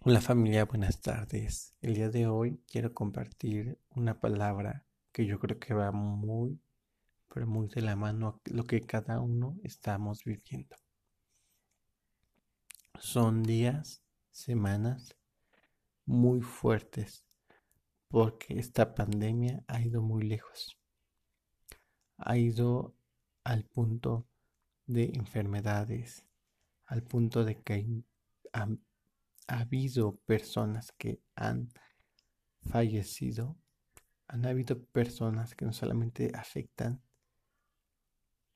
Hola 0.00 0.20
familia, 0.20 0.64
buenas 0.64 1.00
tardes. 1.00 1.74
El 1.82 1.94
día 1.94 2.08
de 2.08 2.28
hoy 2.28 2.62
quiero 2.70 2.94
compartir 2.94 3.78
una 3.90 4.20
palabra 4.20 4.86
que 5.10 5.26
yo 5.26 5.40
creo 5.40 5.58
que 5.58 5.74
va 5.74 5.90
muy, 5.90 6.60
pero 7.28 7.48
muy 7.48 7.66
de 7.66 7.82
la 7.82 7.96
mano 7.96 8.28
a 8.28 8.40
lo 8.54 8.64
que 8.64 8.80
cada 8.80 9.20
uno 9.20 9.58
estamos 9.64 10.22
viviendo. 10.24 10.76
Son 13.00 13.42
días, 13.42 14.00
semanas 14.30 15.16
muy 16.06 16.42
fuertes 16.42 17.24
porque 18.06 18.56
esta 18.56 18.94
pandemia 18.94 19.64
ha 19.66 19.80
ido 19.80 20.00
muy 20.00 20.22
lejos. 20.22 20.78
Ha 22.18 22.38
ido 22.38 22.94
al 23.42 23.64
punto 23.64 24.28
de 24.86 25.10
enfermedades, 25.14 26.24
al 26.86 27.02
punto 27.02 27.44
de 27.44 27.60
que 27.60 28.04
ha, 28.52 28.68
habido 29.48 30.16
personas 30.26 30.92
que 30.92 31.20
han 31.34 31.70
fallecido, 32.62 33.56
han 34.28 34.46
habido 34.46 34.80
personas 34.84 35.54
que 35.54 35.64
no 35.64 35.72
solamente 35.72 36.30
afectan 36.34 37.00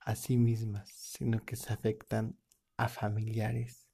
a 0.01 0.15
sí 0.15 0.37
mismas, 0.37 0.91
sino 0.91 1.45
que 1.45 1.57
se 1.57 1.73
afectan 1.73 2.37
a 2.77 2.89
familiares. 2.89 3.89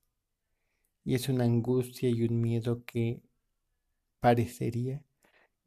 Y 1.05 1.15
es 1.15 1.29
una 1.29 1.45
angustia 1.45 2.11
y 2.11 2.25
un 2.25 2.41
miedo 2.41 2.85
que 2.85 3.23
parecería 4.21 5.03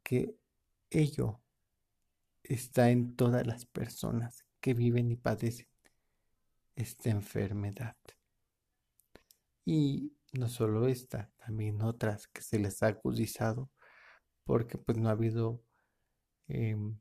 que 0.02 0.36
ello 0.90 1.40
está 2.42 2.90
en 2.90 3.16
todas 3.16 3.46
las 3.46 3.64
personas 3.64 4.44
que 4.60 4.74
viven 4.74 5.10
y 5.10 5.16
padecen 5.16 5.68
esta 6.76 7.10
enfermedad. 7.10 7.96
Y 9.64 10.12
no 10.32 10.48
solo 10.48 10.88
esta, 10.88 11.30
también 11.36 11.82
otras 11.82 12.26
que 12.28 12.42
se 12.42 12.58
les 12.58 12.82
ha 12.82 12.88
acusado 12.88 13.70
porque 14.44 14.78
pues 14.78 14.98
no 14.98 15.08
ha 15.08 15.12
habido 15.12 15.62
em, 16.48 16.98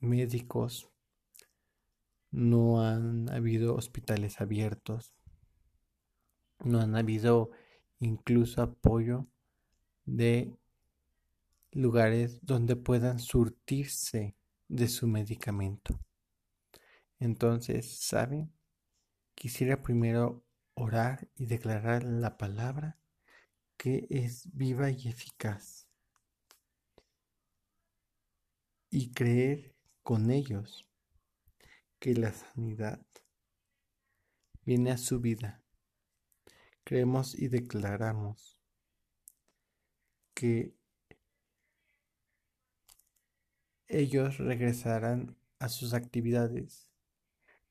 médicos, 0.00 0.90
no 2.30 2.82
han 2.82 3.30
habido 3.30 3.74
hospitales 3.74 4.40
abiertos, 4.40 5.14
no 6.64 6.80
han 6.80 6.96
habido 6.96 7.50
incluso 8.00 8.62
apoyo 8.62 9.26
de 10.04 10.56
lugares 11.72 12.40
donde 12.42 12.76
puedan 12.76 13.18
surtirse 13.18 14.36
de 14.68 14.88
su 14.88 15.06
medicamento. 15.06 16.00
Entonces, 17.18 17.98
¿saben? 18.00 18.52
Quisiera 19.34 19.82
primero 19.82 20.44
orar 20.78 21.28
y 21.34 21.46
declarar 21.46 22.04
la 22.04 22.36
palabra 22.38 22.98
que 23.76 24.06
es 24.10 24.48
viva 24.54 24.90
y 24.90 25.08
eficaz. 25.08 25.88
Y 28.90 29.12
creer 29.12 29.74
con 30.02 30.30
ellos 30.30 30.88
que 31.98 32.14
la 32.14 32.32
sanidad 32.32 33.04
viene 34.64 34.90
a 34.92 34.98
su 34.98 35.20
vida. 35.20 35.62
Creemos 36.84 37.34
y 37.34 37.48
declaramos 37.48 38.58
que 40.34 40.74
ellos 43.88 44.38
regresarán 44.38 45.36
a 45.58 45.68
sus 45.68 45.92
actividades, 45.92 46.88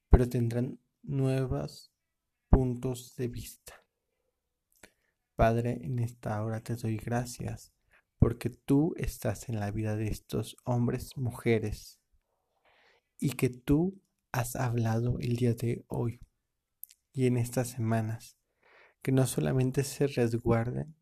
pero 0.09 0.28
tendrán 0.28 0.80
nuevas 1.02 1.91
puntos 2.50 3.16
de 3.16 3.28
vista. 3.28 3.73
Padre, 5.36 5.80
en 5.84 6.00
esta 6.00 6.44
hora 6.44 6.62
te 6.62 6.76
doy 6.76 6.98
gracias 6.98 7.73
porque 8.20 8.50
tú 8.50 8.94
estás 8.98 9.50
en 9.50 9.59
la 9.59 9.72
vida 9.72 9.96
de 9.96 10.08
estos 10.08 10.57
hombres, 10.63 11.16
mujeres, 11.18 12.00
y 13.19 13.31
que 13.31 13.50
tú 13.50 14.02
has 14.31 14.56
hablado 14.56 15.19
el 15.19 15.36
día 15.36 15.53
de 15.53 15.86
hoy 15.88 16.19
y 17.13 17.25
en 17.25 17.38
estas 17.38 17.69
semanas, 17.69 18.38
que 19.02 19.12
no 19.12 19.25
solamente 19.25 19.84
se 19.84 20.07
resguarden 20.07 20.96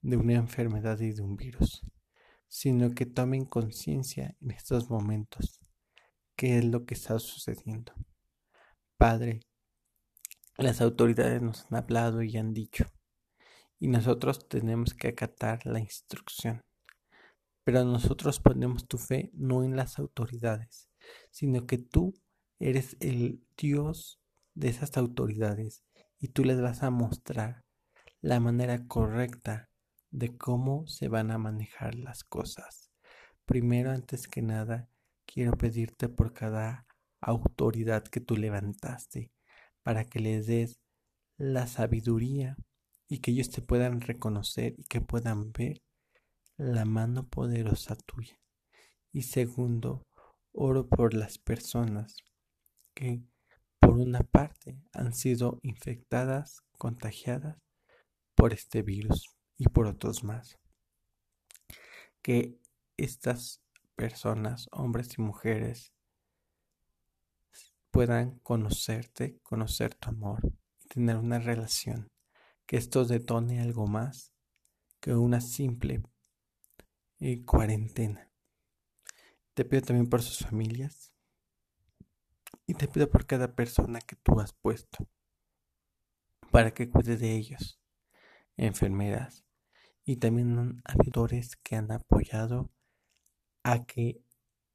de 0.00 0.16
una 0.16 0.34
enfermedad 0.34 0.98
y 1.00 1.12
de 1.12 1.22
un 1.22 1.36
virus, 1.36 1.84
sino 2.48 2.90
que 2.90 3.06
tomen 3.06 3.44
conciencia 3.44 4.36
en 4.40 4.50
estos 4.50 4.90
momentos 4.90 5.60
qué 6.34 6.58
es 6.58 6.64
lo 6.64 6.84
que 6.84 6.94
está 6.94 7.18
sucediendo. 7.18 7.92
Padre, 8.96 9.40
las 10.58 10.80
autoridades 10.80 11.40
nos 11.40 11.66
han 11.66 11.78
hablado 11.78 12.22
y 12.22 12.36
han 12.36 12.52
dicho, 12.52 12.86
y 13.78 13.86
nosotros 13.86 14.48
tenemos 14.48 14.92
que 14.92 15.08
acatar 15.08 15.64
la 15.64 15.78
instrucción. 15.78 16.64
Pero 17.62 17.84
nosotros 17.84 18.40
ponemos 18.40 18.88
tu 18.88 18.98
fe 18.98 19.30
no 19.34 19.62
en 19.62 19.76
las 19.76 20.00
autoridades, 20.00 20.88
sino 21.30 21.66
que 21.66 21.78
tú 21.78 22.14
eres 22.58 22.96
el 22.98 23.46
Dios 23.56 24.20
de 24.54 24.68
esas 24.68 24.96
autoridades 24.96 25.84
y 26.18 26.28
tú 26.28 26.44
les 26.44 26.60
vas 26.60 26.82
a 26.82 26.90
mostrar 26.90 27.64
la 28.20 28.40
manera 28.40 28.84
correcta 28.88 29.70
de 30.10 30.36
cómo 30.36 30.88
se 30.88 31.06
van 31.06 31.30
a 31.30 31.38
manejar 31.38 31.94
las 31.94 32.24
cosas. 32.24 32.90
Primero, 33.44 33.92
antes 33.92 34.26
que 34.26 34.42
nada, 34.42 34.88
quiero 35.24 35.52
pedirte 35.52 36.08
por 36.08 36.32
cada 36.32 36.86
autoridad 37.20 38.02
que 38.02 38.20
tú 38.20 38.36
levantaste 38.36 39.30
para 39.88 40.04
que 40.04 40.20
les 40.20 40.46
des 40.46 40.78
la 41.38 41.66
sabiduría 41.66 42.58
y 43.08 43.20
que 43.20 43.30
ellos 43.30 43.48
te 43.48 43.62
puedan 43.62 44.02
reconocer 44.02 44.74
y 44.76 44.84
que 44.84 45.00
puedan 45.00 45.50
ver 45.50 45.80
la 46.58 46.84
mano 46.84 47.26
poderosa 47.26 47.96
tuya. 47.96 48.38
Y 49.12 49.22
segundo, 49.22 50.06
oro 50.52 50.90
por 50.90 51.14
las 51.14 51.38
personas 51.38 52.18
que 52.92 53.22
por 53.80 53.96
una 53.96 54.20
parte 54.20 54.78
han 54.92 55.14
sido 55.14 55.58
infectadas, 55.62 56.60
contagiadas 56.76 57.56
por 58.34 58.52
este 58.52 58.82
virus 58.82 59.38
y 59.56 59.68
por 59.68 59.86
otros 59.86 60.22
más. 60.22 60.58
Que 62.20 62.60
estas 62.98 63.62
personas, 63.96 64.68
hombres 64.70 65.16
y 65.16 65.22
mujeres, 65.22 65.94
puedan 67.98 68.38
conocerte, 68.44 69.40
conocer 69.42 69.92
tu 69.92 70.10
amor 70.10 70.52
y 70.78 70.86
tener 70.86 71.16
una 71.16 71.40
relación, 71.40 72.12
que 72.64 72.76
esto 72.76 73.04
detone 73.04 73.60
algo 73.60 73.88
más 73.88 74.32
que 75.00 75.14
una 75.14 75.40
simple 75.40 76.04
eh, 77.18 77.44
cuarentena. 77.44 78.30
Te 79.54 79.64
pido 79.64 79.82
también 79.82 80.08
por 80.08 80.22
sus 80.22 80.46
familias 80.46 81.12
y 82.68 82.74
te 82.74 82.86
pido 82.86 83.10
por 83.10 83.26
cada 83.26 83.56
persona 83.56 83.98
que 84.00 84.14
tú 84.14 84.38
has 84.38 84.52
puesto 84.52 85.08
para 86.52 86.72
que 86.72 86.88
cuide 86.88 87.16
de 87.16 87.34
ellos, 87.34 87.80
enfermeras 88.56 89.44
y 90.04 90.18
también 90.18 90.82
habitores 90.84 91.56
que 91.56 91.74
han 91.74 91.90
apoyado 91.90 92.70
a 93.64 93.86
que 93.86 94.22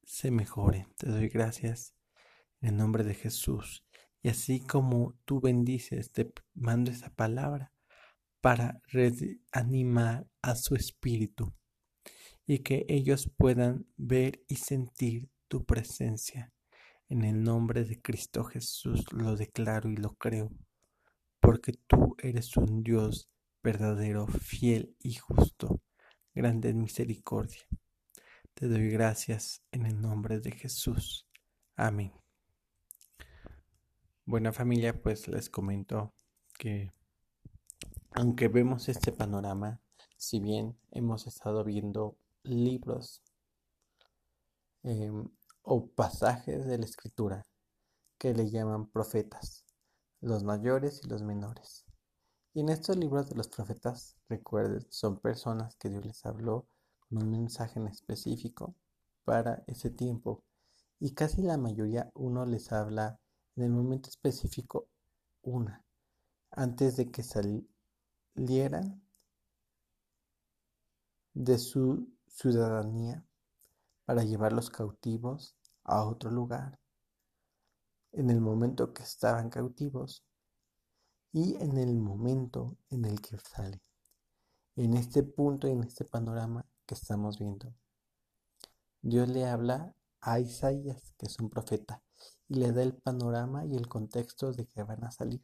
se 0.03 0.29
mejoren. 0.29 0.93
Te 0.97 1.07
doy 1.07 1.29
gracias 1.29 1.95
en 2.63 2.77
nombre 2.77 3.03
de 3.03 3.13
Jesús. 3.13 3.85
Y 4.23 4.29
así 4.29 4.61
como 4.61 5.15
tú 5.25 5.41
bendices, 5.41 6.11
te 6.11 6.31
mando 6.55 6.89
esa 6.89 7.09
palabra 7.09 7.71
para 8.41 8.81
animar 9.51 10.27
a 10.41 10.55
su 10.55 10.75
espíritu 10.75 11.53
y 12.45 12.59
que 12.59 12.85
ellos 12.89 13.29
puedan 13.37 13.85
ver 13.95 14.43
y 14.47 14.55
sentir 14.55 15.29
tu 15.47 15.65
presencia. 15.65 16.51
En 17.09 17.23
el 17.23 17.43
nombre 17.43 17.83
de 17.83 18.01
Cristo 18.01 18.43
Jesús 18.43 19.05
lo 19.11 19.35
declaro 19.35 19.89
y 19.89 19.97
lo 19.97 20.15
creo, 20.15 20.51
porque 21.39 21.73
tú 21.87 22.15
eres 22.17 22.57
un 22.57 22.81
Dios 22.83 23.29
verdadero, 23.61 24.25
fiel 24.27 24.95
y 24.99 25.13
justo, 25.15 25.81
grande 26.33 26.69
en 26.69 26.81
misericordia. 26.81 27.61
Te 28.53 28.67
doy 28.67 28.89
gracias 28.89 29.63
en 29.71 29.85
el 29.85 30.01
nombre 30.01 30.39
de 30.39 30.51
Jesús. 30.51 31.27
Amén. 31.75 32.22
Buena 34.25 34.53
familia, 34.53 35.01
pues 35.01 35.27
les 35.27 35.49
comento 35.49 36.13
que 36.57 36.93
aunque 38.11 38.47
vemos 38.47 38.87
este 38.87 39.11
panorama, 39.11 39.81
si 40.15 40.39
bien 40.39 40.79
hemos 40.91 41.27
estado 41.27 41.65
viendo 41.65 42.17
libros 42.43 43.21
em, 44.83 45.27
o 45.61 45.87
pasajes 45.87 46.65
de 46.65 46.77
la 46.77 46.85
escritura 46.85 47.45
que 48.17 48.33
le 48.33 48.49
llaman 48.49 48.89
profetas, 48.89 49.65
los 50.21 50.45
mayores 50.45 51.01
y 51.03 51.09
los 51.09 51.21
menores. 51.21 51.83
Y 52.53 52.61
en 52.61 52.69
estos 52.69 52.95
libros 52.95 53.29
de 53.29 53.35
los 53.35 53.49
profetas, 53.49 54.15
recuerden, 54.29 54.87
son 54.89 55.19
personas 55.19 55.75
que 55.75 55.89
Dios 55.89 56.05
les 56.05 56.25
habló 56.25 56.69
con 57.09 57.23
un 57.23 57.29
mensaje 57.29 57.77
en 57.77 57.87
específico 57.87 58.73
para 59.25 59.65
ese 59.67 59.89
tiempo. 59.89 60.45
Y 60.97 61.13
casi 61.13 61.41
la 61.41 61.57
mayoría 61.57 62.09
uno 62.13 62.45
les 62.45 62.71
habla 62.71 63.19
en 63.55 63.63
el 63.63 63.71
momento 63.71 64.09
específico 64.09 64.87
una, 65.41 65.83
antes 66.51 66.97
de 66.97 67.11
que 67.11 67.23
salieran 67.23 69.01
de 71.33 71.57
su 71.57 72.11
ciudadanía 72.27 73.25
para 74.05 74.23
llevarlos 74.23 74.69
cautivos 74.69 75.55
a 75.83 76.05
otro 76.05 76.31
lugar 76.31 76.79
en 78.11 78.29
el 78.29 78.39
momento 78.39 78.93
que 78.93 79.03
estaban 79.03 79.49
cautivos 79.49 80.23
y 81.31 81.55
en 81.55 81.77
el 81.77 81.95
momento 81.95 82.77
en 82.89 83.05
el 83.05 83.19
que 83.21 83.37
salen. 83.39 83.81
En 84.75 84.93
este 84.93 85.23
punto 85.23 85.67
y 85.67 85.71
en 85.71 85.83
este 85.83 86.05
panorama 86.05 86.65
que 86.85 86.95
estamos 86.95 87.39
viendo, 87.39 87.73
Dios 89.01 89.27
le 89.29 89.45
habla 89.45 89.95
a 90.21 90.39
Isaías, 90.39 91.13
que 91.17 91.25
es 91.25 91.39
un 91.39 91.49
profeta, 91.49 92.01
y 92.53 92.55
le 92.55 92.71
da 92.71 92.83
el 92.83 92.93
panorama 92.93 93.65
y 93.65 93.75
el 93.75 93.87
contexto 93.87 94.53
de 94.53 94.67
que 94.67 94.83
van 94.83 95.03
a 95.03 95.11
salir. 95.11 95.43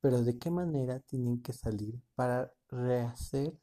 Pero 0.00 0.22
de 0.22 0.38
qué 0.38 0.50
manera 0.50 0.98
tienen 1.00 1.42
que 1.42 1.52
salir 1.52 2.00
para 2.14 2.50
rehacer 2.68 3.54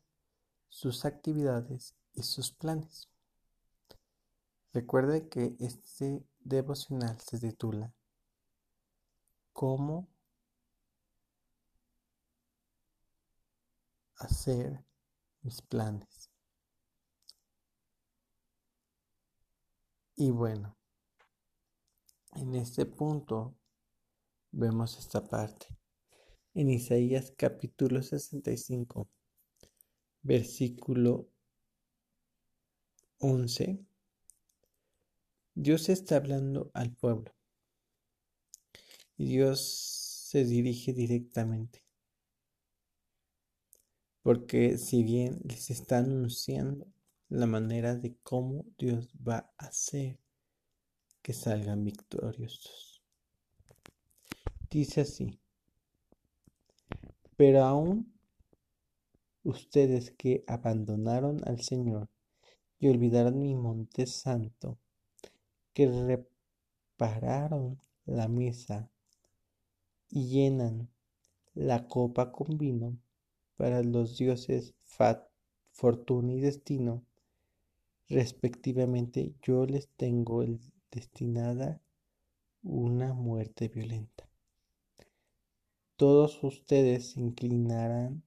sus 0.68 1.04
actividades 1.04 1.96
y 2.14 2.22
sus 2.22 2.52
planes. 2.52 3.10
Recuerde 4.72 5.30
que 5.30 5.56
este 5.60 6.24
devocional 6.42 7.20
se 7.20 7.40
titula 7.40 7.92
¿Cómo 9.52 10.08
hacer 14.18 14.86
mis 15.42 15.60
planes? 15.64 16.30
Y 20.16 20.30
bueno, 20.30 20.79
en 22.40 22.56
este 22.56 22.86
punto 22.86 23.58
vemos 24.52 24.98
esta 24.98 25.28
parte. 25.28 25.68
En 26.54 26.70
Isaías 26.70 27.34
capítulo 27.38 28.02
65, 28.02 29.10
versículo 30.22 31.30
11, 33.20 33.86
Dios 35.54 35.90
está 35.90 36.16
hablando 36.16 36.72
al 36.74 36.96
pueblo. 36.96 37.36
Y 39.18 39.26
Dios 39.26 39.60
se 40.30 40.46
dirige 40.46 40.94
directamente. 40.94 41.84
Porque 44.22 44.78
si 44.78 45.04
bien 45.04 45.42
les 45.44 45.70
está 45.70 45.98
anunciando 45.98 46.88
la 47.28 47.46
manera 47.46 47.96
de 47.96 48.16
cómo 48.24 48.66
Dios 48.78 49.14
va 49.16 49.52
a 49.58 49.66
hacer 49.68 50.20
que 51.22 51.34
salgan 51.34 51.84
victoriosos. 51.84 53.02
Dice 54.70 55.02
así, 55.02 55.40
pero 57.36 57.64
aún 57.64 58.14
ustedes 59.44 60.12
que 60.12 60.44
abandonaron 60.48 61.42
al 61.48 61.62
Señor 61.62 62.10
y 62.80 62.88
olvidaron 62.88 63.42
mi 63.42 63.56
monte 63.56 64.06
santo, 64.06 64.78
que 65.74 65.88
repararon 65.88 67.80
la 68.06 68.28
mesa 68.28 68.90
y 70.10 70.28
llenan 70.28 70.90
la 71.54 71.88
copa 71.88 72.32
con 72.32 72.58
vino 72.58 72.98
para 73.58 73.84
los 73.84 74.18
dioses 74.18 74.74
Fat, 74.86 75.28
Fortuna 75.72 76.34
y 76.34 76.40
Destino, 76.40 77.04
respectivamente, 78.08 79.34
yo 79.42 79.66
les 79.66 79.88
tengo 79.90 80.44
destinada 80.92 81.82
una 82.62 83.14
muerte 83.14 83.68
violenta. 83.68 84.30
Todos 85.96 86.44
ustedes 86.44 87.12
se 87.12 87.20
inclinarán 87.20 88.24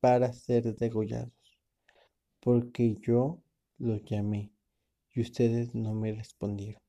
para 0.00 0.32
ser 0.32 0.76
degollados, 0.76 1.58
porque 2.40 2.96
yo 3.00 3.42
los 3.78 4.04
llamé 4.04 4.52
y 5.14 5.20
ustedes 5.20 5.74
no 5.74 5.94
me 5.94 6.12
respondieron. 6.12 6.82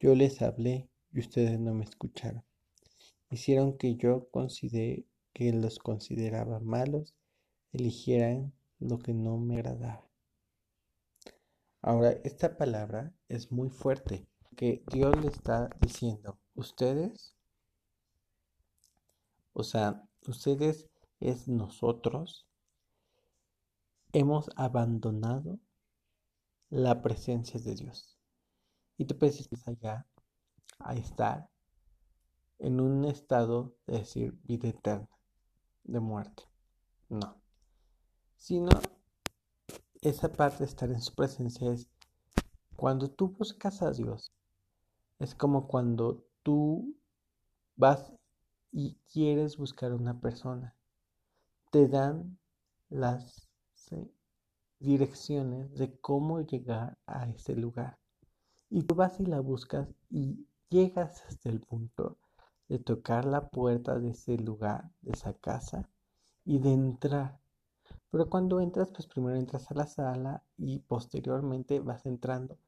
Yo 0.00 0.14
les 0.14 0.42
hablé 0.42 0.88
y 1.12 1.20
ustedes 1.20 1.58
no 1.58 1.74
me 1.74 1.84
escucharon. 1.84 2.44
Hicieron 3.30 3.76
que 3.76 3.96
yo 3.96 4.28
consideré 4.30 5.04
que 5.32 5.52
los 5.52 5.78
consideraba 5.78 6.60
malos, 6.60 7.14
eligieran 7.72 8.54
lo 8.78 8.98
que 8.98 9.12
no 9.12 9.36
me 9.36 9.56
agradaba. 9.56 10.05
Ahora, 11.82 12.10
esta 12.24 12.56
palabra 12.56 13.12
es 13.28 13.52
muy 13.52 13.70
fuerte, 13.70 14.26
que 14.56 14.82
Dios 14.90 15.14
le 15.20 15.28
está 15.28 15.68
diciendo, 15.80 16.38
ustedes, 16.54 17.36
o 19.52 19.62
sea, 19.62 20.02
ustedes 20.26 20.88
es 21.20 21.46
nosotros, 21.46 22.46
hemos 24.12 24.50
abandonado 24.56 25.58
la 26.70 27.02
presencia 27.02 27.60
de 27.60 27.74
Dios. 27.74 28.18
Y 28.96 29.04
tú 29.04 29.18
puedes 29.18 29.48
allá 29.66 30.06
a 30.78 30.94
estar 30.94 31.48
en 32.58 32.80
un 32.80 33.04
estado 33.04 33.76
de 33.86 33.98
decir 33.98 34.32
vida 34.44 34.68
eterna, 34.68 35.08
de 35.84 36.00
muerte. 36.00 36.44
No. 37.08 37.36
Sino 38.36 38.70
esa 40.02 40.32
parte 40.32 40.58
de 40.58 40.66
estar 40.66 40.90
en 40.90 41.00
su 41.00 41.14
presencia 41.14 41.72
es 41.72 41.88
cuando 42.76 43.10
tú 43.10 43.28
buscas 43.28 43.82
a 43.82 43.90
Dios. 43.92 44.32
Es 45.18 45.34
como 45.34 45.66
cuando 45.66 46.24
tú 46.42 46.94
vas 47.76 48.12
y 48.72 48.98
quieres 49.12 49.56
buscar 49.56 49.92
a 49.92 49.96
una 49.96 50.20
persona. 50.20 50.74
Te 51.70 51.88
dan 51.88 52.38
las 52.88 53.48
direcciones 54.78 55.74
de 55.74 55.98
cómo 56.00 56.40
llegar 56.42 56.98
a 57.06 57.28
ese 57.28 57.56
lugar. 57.56 57.98
Y 58.68 58.82
tú 58.82 58.94
vas 58.94 59.18
y 59.20 59.26
la 59.26 59.40
buscas 59.40 59.88
y 60.10 60.46
llegas 60.68 61.22
hasta 61.28 61.48
el 61.48 61.60
punto 61.60 62.18
de 62.68 62.78
tocar 62.78 63.24
la 63.24 63.48
puerta 63.48 63.98
de 63.98 64.10
ese 64.10 64.36
lugar, 64.36 64.90
de 65.00 65.12
esa 65.12 65.34
casa 65.34 65.88
y 66.44 66.58
de 66.58 66.72
entrar. 66.72 67.40
Pero 68.10 68.28
cuando 68.30 68.60
entras, 68.60 68.88
pues 68.88 69.06
primero 69.06 69.36
entras 69.36 69.70
a 69.70 69.74
la 69.74 69.86
sala 69.86 70.42
y 70.56 70.80
posteriormente 70.80 71.80
vas 71.80 72.06
entrando 72.06 72.58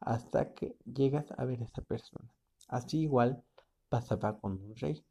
hasta 0.00 0.54
que 0.54 0.76
llegas 0.84 1.26
a 1.36 1.44
ver 1.44 1.60
a 1.60 1.64
esa 1.64 1.82
persona. 1.82 2.30
Así 2.68 3.00
igual 3.00 3.42
pasaba 3.88 4.38
con 4.38 4.52
un 4.52 4.74
rey. 4.76 5.04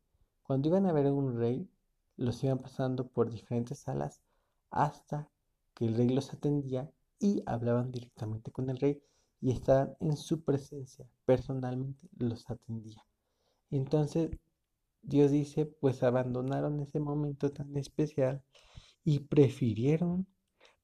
Cuando 0.43 0.69
iban 0.69 0.85
a 0.85 0.93
ver 0.93 1.07
a 1.07 1.13
un 1.13 1.37
rey, 1.37 1.69
los 2.17 2.43
iban 2.43 2.59
pasando 2.59 3.07
por 3.07 3.29
diferentes 3.29 3.79
salas 3.79 4.21
hasta 4.69 5.29
que 5.73 5.85
el 5.85 5.95
rey 5.95 6.09
los 6.09 6.33
atendía 6.33 6.89
y 7.19 7.43
hablaban 7.45 7.91
directamente 7.91 8.51
con 8.51 8.69
el 8.69 8.77
rey 8.77 9.01
y 9.41 9.51
estaban 9.51 9.95
en 9.99 10.17
su 10.17 10.43
presencia. 10.43 11.07
Personalmente 11.25 12.07
los 12.17 12.49
atendía. 12.49 13.03
Entonces 13.71 14.31
Dios 15.01 15.31
dice, 15.31 15.65
pues 15.65 16.03
abandonaron 16.03 16.79
ese 16.79 16.99
momento 16.99 17.51
tan 17.51 17.75
especial 17.77 18.43
y 19.05 19.19
prefirieron 19.19 20.27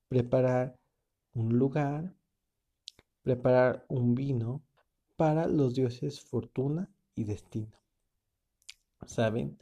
preparar 0.08 0.80
un 1.34 1.58
lugar, 1.58 2.13
preparar 3.24 3.86
un 3.90 4.16
vino 4.16 4.62
para 5.18 5.48
los 5.48 5.74
dioses 5.74 6.22
fortuna 6.22 6.90
y 7.16 7.25
destino. 7.25 7.72
¿Saben? 9.06 9.58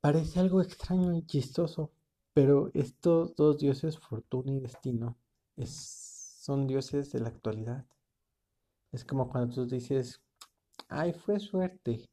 Parece 0.00 0.40
algo 0.40 0.60
extraño 0.60 1.14
y 1.14 1.22
chistoso, 1.22 1.92
pero 2.34 2.70
estos 2.74 3.36
dos 3.36 3.58
dioses, 3.58 3.98
fortuna 3.98 4.52
y 4.52 4.60
destino, 4.60 5.16
son 5.64 6.66
dioses 6.66 7.12
de 7.12 7.20
la 7.20 7.28
actualidad. 7.28 7.86
Es 8.90 9.04
como 9.04 9.28
cuando 9.28 9.54
tú 9.54 9.66
dices, 9.66 10.20
ay, 10.88 11.12
fue 11.12 11.38
suerte. 11.38 12.08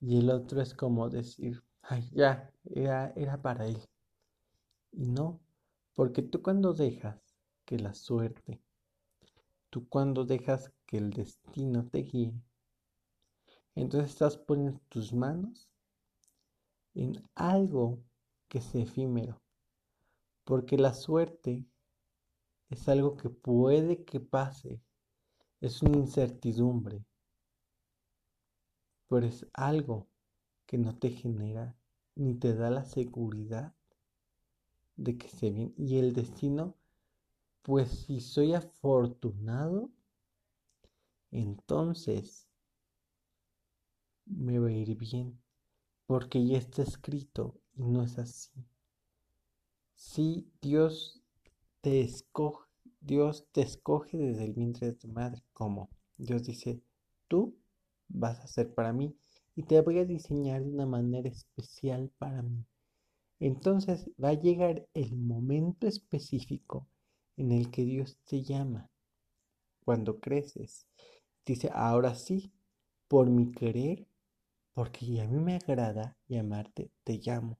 Y 0.00 0.18
el 0.18 0.30
otro 0.30 0.60
es 0.60 0.74
como 0.74 1.08
decir, 1.08 1.62
ay, 1.82 2.10
ya, 2.12 2.50
era, 2.64 3.12
era 3.16 3.40
para 3.40 3.66
él. 3.66 3.78
Y 4.96 5.06
no, 5.08 5.40
porque 5.94 6.22
tú 6.22 6.40
cuando 6.42 6.72
dejas 6.72 7.20
que 7.64 7.78
la 7.78 7.94
suerte, 7.94 8.62
tú 9.70 9.88
cuando 9.88 10.24
dejas 10.24 10.72
que 10.86 10.98
el 10.98 11.10
destino 11.10 11.86
te 11.88 11.98
guíe, 12.02 12.34
entonces 13.74 14.10
estás 14.10 14.36
poniendo 14.36 14.80
tus 14.88 15.12
manos 15.12 15.68
en 16.94 17.22
algo 17.34 18.02
que 18.48 18.58
es 18.58 18.74
efímero. 18.74 19.42
Porque 20.44 20.78
la 20.78 20.94
suerte 20.94 21.64
es 22.70 22.88
algo 22.88 23.16
que 23.16 23.30
puede 23.30 24.04
que 24.04 24.20
pase, 24.20 24.80
es 25.60 25.82
una 25.82 25.98
incertidumbre 25.98 27.04
pero 29.14 29.26
es 29.26 29.46
algo 29.52 30.08
que 30.66 30.76
no 30.76 30.98
te 30.98 31.10
genera 31.10 31.76
ni 32.16 32.34
te 32.34 32.52
da 32.52 32.68
la 32.68 32.84
seguridad 32.84 33.72
de 34.96 35.16
que 35.16 35.26
esté 35.26 35.50
bien. 35.50 35.74
Y 35.76 35.98
el 35.98 36.12
destino, 36.12 36.76
pues 37.62 37.88
si 37.90 38.20
soy 38.20 38.54
afortunado, 38.54 39.90
entonces 41.30 42.48
me 44.26 44.58
va 44.58 44.68
a 44.68 44.72
ir 44.72 44.96
bien, 44.96 45.38
porque 46.06 46.46
ya 46.46 46.58
está 46.58 46.82
escrito 46.82 47.60
y 47.74 47.82
no 47.84 48.02
es 48.02 48.18
así. 48.18 48.52
si 49.94 50.46
Dios 50.60 51.22
te 51.80 52.00
escoge, 52.00 52.68
Dios 53.00 53.46
te 53.52 53.62
escoge 53.62 54.16
desde 54.16 54.44
el 54.44 54.52
vientre 54.52 54.88
de 54.88 54.92
tu 54.94 55.08
madre, 55.08 55.42
como 55.52 55.90
Dios 56.16 56.44
dice, 56.44 56.80
tú 57.28 57.56
vas 58.08 58.40
a 58.40 58.46
ser 58.46 58.74
para 58.74 58.92
mí 58.92 59.16
y 59.56 59.64
te 59.64 59.80
voy 59.80 59.98
a 59.98 60.04
diseñar 60.04 60.62
de 60.62 60.70
una 60.70 60.86
manera 60.86 61.28
especial 61.28 62.10
para 62.18 62.42
mí. 62.42 62.64
Entonces 63.46 64.08
va 64.12 64.30
a 64.30 64.40
llegar 64.40 64.88
el 64.94 65.14
momento 65.16 65.86
específico 65.86 66.88
en 67.36 67.52
el 67.52 67.70
que 67.70 67.84
Dios 67.84 68.16
te 68.24 68.42
llama. 68.42 68.88
Cuando 69.84 70.18
creces, 70.18 70.86
dice, 71.44 71.70
ahora 71.74 72.14
sí, 72.14 72.54
por 73.06 73.28
mi 73.28 73.52
querer, 73.52 74.08
porque 74.72 75.20
a 75.20 75.28
mí 75.28 75.38
me 75.40 75.56
agrada 75.56 76.16
llamarte, 76.26 76.90
te 77.04 77.20
llamo. 77.22 77.58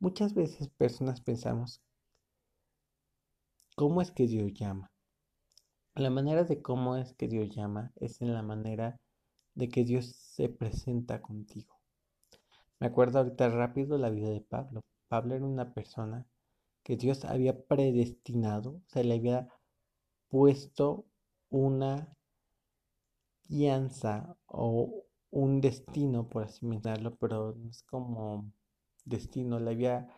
Muchas 0.00 0.34
veces 0.34 0.68
personas 0.68 1.22
pensamos, 1.22 1.80
¿cómo 3.74 4.02
es 4.02 4.10
que 4.10 4.26
Dios 4.26 4.52
llama? 4.52 4.90
La 5.94 6.10
manera 6.10 6.44
de 6.44 6.60
cómo 6.60 6.98
es 6.98 7.14
que 7.14 7.26
Dios 7.26 7.56
llama 7.56 7.90
es 7.96 8.20
en 8.20 8.34
la 8.34 8.42
manera 8.42 9.00
de 9.54 9.70
que 9.70 9.82
Dios 9.82 10.14
se 10.14 10.50
presenta 10.50 11.22
contigo. 11.22 11.74
Me 12.80 12.88
acuerdo 12.88 13.20
ahorita 13.20 13.48
rápido 13.48 13.96
la 13.96 14.10
vida 14.10 14.28
de 14.28 14.42
Pablo. 14.42 14.82
Pablo 15.08 15.34
era 15.34 15.44
una 15.44 15.72
persona 15.72 16.26
que 16.82 16.96
Dios 16.96 17.24
había 17.24 17.66
predestinado, 17.66 18.70
o 18.70 18.82
sea, 18.88 19.02
le 19.02 19.14
había 19.14 19.48
puesto 20.28 21.06
una 21.50 22.16
guianza 23.48 24.36
o 24.46 25.04
un 25.30 25.60
destino, 25.60 26.28
por 26.28 26.44
así 26.44 26.66
mencionarlo, 26.66 27.16
pero 27.16 27.54
no 27.56 27.70
es 27.70 27.82
como 27.82 28.52
destino, 29.04 29.58
le 29.60 29.70
había 29.72 30.08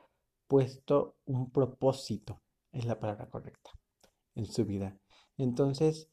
puesto 0.47 1.17
un 1.27 1.51
propósito, 1.51 2.41
es 2.73 2.85
la 2.85 2.99
palabra 2.99 3.29
correcta, 3.29 3.71
en 4.35 4.47
su 4.47 4.65
vida. 4.65 4.99
Entonces 5.37 6.09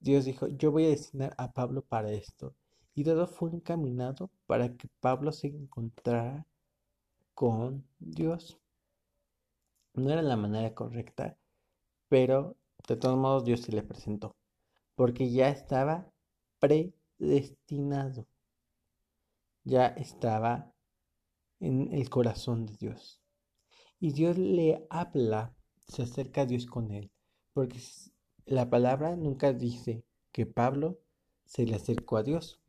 Dios 0.00 0.24
dijo, 0.24 0.48
yo 0.48 0.72
voy 0.72 0.86
a 0.86 0.88
destinar 0.88 1.34
a 1.36 1.52
Pablo 1.52 1.82
para 1.82 2.10
esto. 2.10 2.56
Y 2.94 3.04
todo 3.04 3.26
fue 3.26 3.50
encaminado 3.50 4.30
para 4.46 4.74
que 4.76 4.88
Pablo 5.00 5.30
se 5.30 5.48
encontrara 5.48 6.46
con 7.40 7.88
Dios. 8.00 8.60
No 9.94 10.10
era 10.10 10.20
la 10.20 10.36
manera 10.36 10.74
correcta, 10.74 11.38
pero 12.06 12.58
de 12.86 12.96
todos 12.96 13.16
modos 13.16 13.46
Dios 13.46 13.62
se 13.62 13.72
le 13.72 13.82
presentó, 13.82 14.36
porque 14.94 15.30
ya 15.30 15.48
estaba 15.48 16.12
predestinado, 16.58 18.26
ya 19.64 19.86
estaba 19.86 20.70
en 21.60 21.90
el 21.94 22.10
corazón 22.10 22.66
de 22.66 22.76
Dios. 22.76 23.22
Y 23.98 24.12
Dios 24.12 24.36
le 24.36 24.86
habla, 24.90 25.54
se 25.88 26.02
acerca 26.02 26.42
a 26.42 26.46
Dios 26.46 26.66
con 26.66 26.90
él, 26.90 27.10
porque 27.54 27.80
la 28.44 28.68
palabra 28.68 29.16
nunca 29.16 29.54
dice 29.54 30.04
que 30.30 30.44
Pablo 30.44 31.00
se 31.46 31.64
le 31.64 31.76
acercó 31.76 32.18
a 32.18 32.22
Dios, 32.22 32.60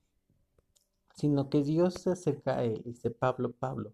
sino 1.14 1.50
que 1.50 1.62
Dios 1.62 1.96
se 1.96 2.12
acerca 2.12 2.60
a 2.60 2.64
él 2.64 2.84
y 2.86 2.92
dice, 2.92 3.12
Pablo, 3.12 3.52
Pablo, 3.52 3.94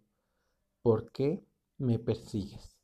¿por 0.88 1.12
qué 1.12 1.44
me 1.78 2.00
persigues? 2.00 2.78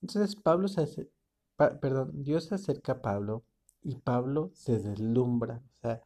Entonces 0.00 0.34
Pablo 0.34 0.66
se 0.66 0.80
hace, 0.80 1.08
perdón, 1.56 2.24
Dios 2.24 2.46
se 2.46 2.56
acerca 2.56 2.94
a 2.94 3.00
Pablo 3.00 3.44
y 3.80 3.94
Pablo 3.94 4.50
se 4.54 4.80
deslumbra, 4.80 5.62
o 5.64 5.80
sea, 5.80 6.02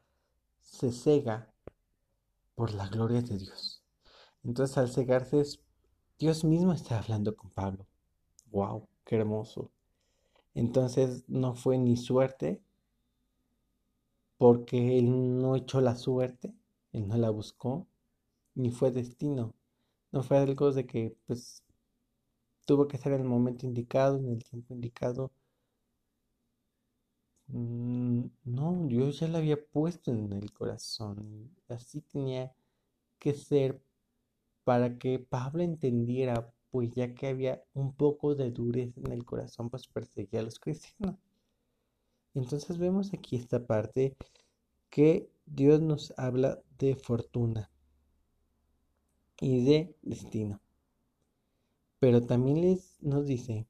se 0.61 0.93
cega 0.93 1.51
por 2.55 2.75
la 2.75 2.89
gloria 2.89 3.23
de 3.23 3.39
Dios. 3.39 3.83
Entonces 4.45 4.77
al 4.77 4.91
cegarse 4.91 5.43
Dios 6.19 6.45
mismo 6.45 6.75
está 6.75 6.99
hablando 6.99 7.35
con 7.35 7.49
Pablo. 7.49 7.87
¡Wow! 8.51 8.87
¡Qué 9.07 9.17
hermoso! 9.17 9.71
Entonces 10.53 11.25
no 11.29 11.55
fue 11.55 11.79
ni 11.79 11.97
suerte, 11.97 12.61
porque 14.37 14.99
él 14.99 15.41
no 15.41 15.57
echó 15.57 15.81
la 15.81 15.97
suerte, 15.97 16.55
él 16.93 17.09
no 17.09 17.17
la 17.17 17.31
buscó, 17.31 17.87
ni 18.55 18.71
fue 18.71 18.91
destino. 18.91 19.55
No 20.13 20.23
fue 20.23 20.39
algo 20.39 20.73
de 20.73 20.87
que 20.87 21.17
pues 21.27 21.63
tuvo 22.67 22.89
que 22.89 22.99
ser 22.99 23.13
en 23.13 23.23
el 23.23 23.29
momento 23.29 23.67
indicado, 23.67 24.19
en 24.19 24.31
el 24.33 24.45
tiempo 24.45 24.75
indicado. 24.75 25.31
Mm, 27.49 28.25
no, 28.45 28.87
Dios 28.87 29.21
ya 29.21 29.29
la 29.29 29.39
había 29.39 29.57
puesto 29.65 30.11
en 30.11 30.33
el 30.33 30.53
corazón. 30.53 31.51
Así 31.69 32.01
tenía 32.01 32.53
que 33.19 33.35
ser 33.35 33.81
para 34.65 34.99
que 34.99 35.19
Pablo 35.19 35.63
entendiera 35.63 36.53
pues 36.71 36.91
ya 36.93 37.15
que 37.15 37.29
había 37.29 37.63
un 37.75 37.95
poco 37.95 38.35
de 38.35 38.51
dureza 38.51 39.01
en 39.01 39.13
el 39.13 39.25
corazón, 39.25 39.71
pues 39.71 39.87
perseguía 39.89 40.41
a 40.41 40.43
los 40.43 40.59
cristianos. 40.59 41.17
Entonces 42.35 42.79
vemos 42.79 43.15
aquí 43.15 43.37
esta 43.37 43.67
parte 43.67 44.15
que 44.91 45.31
Dios 45.47 45.81
nos 45.81 46.13
habla 46.19 46.61
de 46.79 46.97
fortuna 46.97 47.71
y 49.41 49.65
de 49.65 49.97
destino. 50.03 50.61
Pero 51.99 52.25
también 52.27 52.61
les, 52.61 53.03
nos 53.03 53.27
dice 53.27 53.67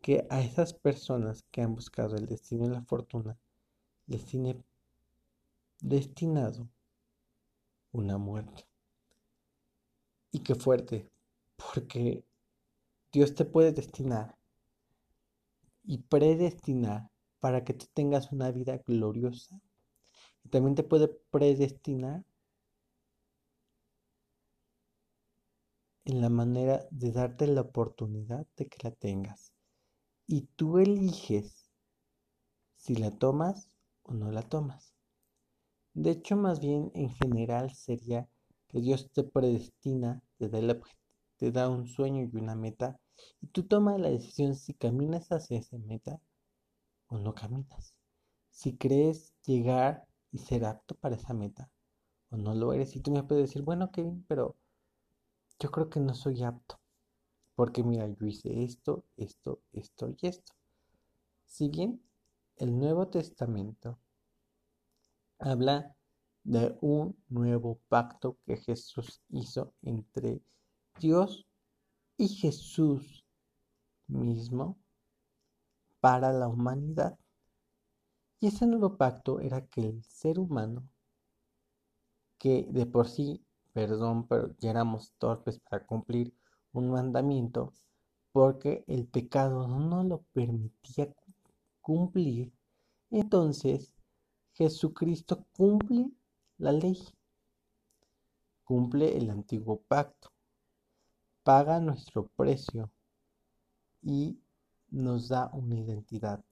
que 0.00 0.26
a 0.30 0.40
esas 0.40 0.72
personas 0.72 1.44
que 1.50 1.62
han 1.62 1.74
buscado 1.74 2.16
el 2.16 2.26
destino 2.26 2.66
y 2.66 2.70
la 2.70 2.82
fortuna, 2.82 3.38
les 4.06 4.24
tiene 4.24 4.64
destinado 5.80 6.68
una 7.92 8.18
muerte. 8.18 8.66
Y 10.32 10.40
qué 10.40 10.54
fuerte, 10.54 11.10
porque 11.56 12.24
Dios 13.12 13.34
te 13.34 13.44
puede 13.44 13.72
destinar 13.72 14.36
y 15.84 15.98
predestinar 15.98 17.10
para 17.40 17.64
que 17.64 17.74
tú 17.74 17.86
tengas 17.92 18.32
una 18.32 18.50
vida 18.50 18.78
gloriosa. 18.86 19.60
Y 20.44 20.48
también 20.48 20.74
te 20.74 20.82
puede 20.82 21.08
predestinar 21.30 22.24
en 26.10 26.20
la 26.20 26.28
manera 26.28 26.86
de 26.90 27.12
darte 27.12 27.46
la 27.46 27.60
oportunidad 27.60 28.46
de 28.56 28.66
que 28.66 28.78
la 28.82 28.90
tengas. 28.90 29.52
Y 30.26 30.42
tú 30.56 30.78
eliges 30.78 31.70
si 32.76 32.96
la 32.96 33.10
tomas 33.10 33.70
o 34.02 34.14
no 34.14 34.30
la 34.32 34.42
tomas. 34.42 34.94
De 35.94 36.10
hecho, 36.10 36.36
más 36.36 36.60
bien 36.60 36.90
en 36.94 37.10
general 37.10 37.72
sería 37.74 38.28
que 38.68 38.80
Dios 38.80 39.10
te 39.12 39.24
predestina, 39.24 40.22
te 40.38 40.48
da, 40.48 40.60
te 41.36 41.52
da 41.52 41.68
un 41.68 41.86
sueño 41.86 42.22
y 42.22 42.36
una 42.36 42.54
meta, 42.54 43.00
y 43.40 43.48
tú 43.48 43.64
tomas 43.64 44.00
la 44.00 44.08
decisión 44.08 44.54
si 44.54 44.74
caminas 44.74 45.30
hacia 45.30 45.58
esa 45.58 45.78
meta 45.78 46.20
o 47.08 47.18
no 47.18 47.34
caminas. 47.34 47.94
Si 48.50 48.76
crees 48.76 49.34
llegar 49.44 50.06
y 50.32 50.38
ser 50.38 50.64
apto 50.64 50.94
para 50.94 51.16
esa 51.16 51.34
meta 51.34 51.70
o 52.30 52.36
no 52.36 52.54
lo 52.54 52.72
eres. 52.72 52.96
Y 52.96 53.00
tú 53.00 53.10
me 53.10 53.22
puedes 53.22 53.48
decir, 53.48 53.62
bueno, 53.62 53.90
Kevin, 53.90 54.24
pero 54.28 54.56
yo 55.60 55.70
creo 55.70 55.88
que 55.90 56.00
no 56.00 56.14
soy 56.14 56.42
apto. 56.42 56.80
Porque 57.54 57.84
mira, 57.84 58.08
yo 58.08 58.26
hice 58.26 58.64
esto, 58.64 59.04
esto, 59.16 59.62
esto 59.72 60.08
y 60.08 60.26
esto. 60.26 60.54
Si 61.44 61.68
bien 61.68 62.02
el 62.56 62.78
Nuevo 62.78 63.08
Testamento 63.08 63.98
habla 65.38 65.94
de 66.42 66.76
un 66.80 67.22
nuevo 67.28 67.80
pacto 67.88 68.38
que 68.46 68.56
Jesús 68.56 69.20
hizo 69.28 69.74
entre 69.82 70.40
Dios 70.98 71.46
y 72.16 72.28
Jesús 72.28 73.26
mismo 74.06 74.78
para 76.00 76.32
la 76.32 76.48
humanidad. 76.48 77.18
Y 78.40 78.46
ese 78.46 78.66
nuevo 78.66 78.96
pacto 78.96 79.40
era 79.40 79.66
que 79.66 79.82
el 79.82 80.02
ser 80.04 80.38
humano, 80.38 80.88
que 82.38 82.66
de 82.70 82.86
por 82.86 83.06
sí, 83.06 83.44
perdón, 83.72 84.26
pero 84.26 84.54
ya 84.58 84.70
éramos 84.70 85.12
torpes 85.18 85.58
para 85.60 85.86
cumplir 85.86 86.34
un 86.72 86.90
mandamiento, 86.90 87.72
porque 88.32 88.84
el 88.86 89.06
pecado 89.06 89.66
no 89.66 90.04
lo 90.04 90.22
permitía 90.32 91.12
cumplir, 91.80 92.52
entonces 93.10 93.92
Jesucristo 94.52 95.46
cumple 95.56 96.10
la 96.58 96.72
ley, 96.72 96.98
cumple 98.64 99.16
el 99.16 99.30
antiguo 99.30 99.80
pacto, 99.88 100.30
paga 101.42 101.80
nuestro 101.80 102.28
precio 102.36 102.90
y 104.02 104.38
nos 104.90 105.28
da 105.28 105.50
una 105.52 105.78
identidad 105.78 106.44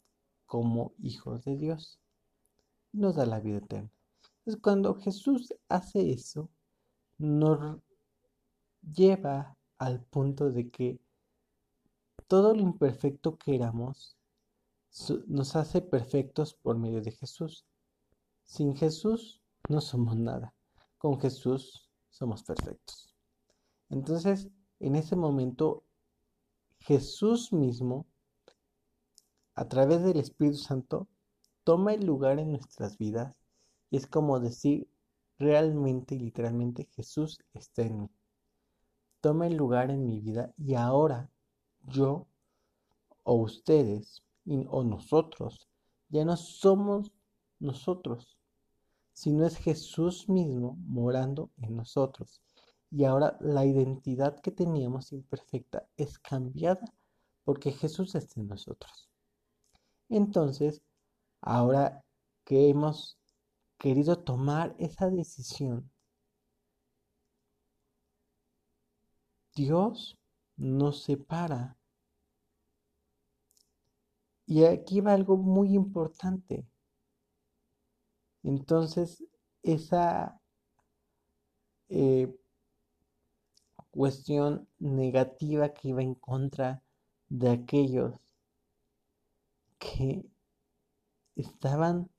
como 0.46 0.94
hijos 0.98 1.44
de 1.44 1.56
Dios, 1.56 2.00
nos 2.92 3.16
da 3.16 3.26
la 3.26 3.40
vida 3.40 3.58
eterna. 3.58 3.90
Entonces 4.38 4.62
cuando 4.62 4.94
Jesús 4.94 5.54
hace 5.68 6.10
eso, 6.10 6.48
nos 7.18 7.80
lleva 8.80 9.56
al 9.76 10.02
punto 10.04 10.50
de 10.50 10.70
que 10.70 11.00
todo 12.26 12.54
lo 12.54 12.60
imperfecto 12.60 13.36
que 13.36 13.54
éramos 13.54 14.16
nos 15.26 15.56
hace 15.56 15.80
perfectos 15.80 16.54
por 16.54 16.78
medio 16.78 17.02
de 17.02 17.12
Jesús. 17.12 17.66
Sin 18.44 18.76
Jesús 18.76 19.42
no 19.68 19.80
somos 19.80 20.16
nada. 20.16 20.54
Con 20.96 21.20
Jesús 21.20 21.90
somos 22.10 22.42
perfectos. 22.42 23.14
Entonces, 23.90 24.48
en 24.80 24.96
ese 24.96 25.16
momento, 25.16 25.84
Jesús 26.80 27.52
mismo, 27.52 28.06
a 29.54 29.68
través 29.68 30.02
del 30.02 30.18
Espíritu 30.18 30.58
Santo, 30.58 31.08
toma 31.64 31.94
el 31.94 32.04
lugar 32.04 32.38
en 32.38 32.52
nuestras 32.52 32.98
vidas 32.98 33.36
y 33.90 33.96
es 33.96 34.06
como 34.06 34.40
decir 34.40 34.88
realmente 35.38 36.14
y 36.14 36.18
literalmente 36.18 36.84
Jesús 36.84 37.38
está 37.54 37.82
en 37.82 38.02
mí. 38.02 38.10
Toma 39.20 39.46
el 39.46 39.56
lugar 39.56 39.90
en 39.90 40.06
mi 40.06 40.20
vida 40.20 40.52
y 40.56 40.74
ahora 40.74 41.30
yo 41.82 42.26
o 43.22 43.34
ustedes 43.34 44.22
o 44.68 44.82
nosotros 44.82 45.68
ya 46.08 46.24
no 46.24 46.36
somos 46.36 47.12
nosotros, 47.58 48.38
sino 49.12 49.44
es 49.44 49.56
Jesús 49.56 50.28
mismo 50.28 50.76
morando 50.86 51.50
en 51.58 51.76
nosotros. 51.76 52.40
Y 52.90 53.04
ahora 53.04 53.36
la 53.40 53.66
identidad 53.66 54.40
que 54.40 54.50
teníamos 54.50 55.12
imperfecta 55.12 55.86
es 55.96 56.18
cambiada 56.18 56.94
porque 57.44 57.72
Jesús 57.72 58.14
está 58.14 58.40
en 58.40 58.48
nosotros. 58.48 59.10
Entonces, 60.08 60.82
ahora 61.40 62.02
que 62.44 62.70
hemos 62.70 63.17
querido 63.78 64.18
tomar 64.18 64.74
esa 64.78 65.08
decisión, 65.08 65.90
Dios 69.54 70.18
nos 70.56 71.02
separa. 71.02 71.76
Y 74.46 74.64
aquí 74.64 75.00
va 75.00 75.12
algo 75.12 75.36
muy 75.36 75.74
importante. 75.74 76.66
Entonces, 78.42 79.22
esa 79.62 80.40
eh, 81.88 82.34
cuestión 83.90 84.68
negativa 84.78 85.70
que 85.70 85.88
iba 85.88 86.02
en 86.02 86.14
contra 86.14 86.82
de 87.28 87.50
aquellos 87.50 88.14
que 89.78 90.24
estaban 91.36 92.10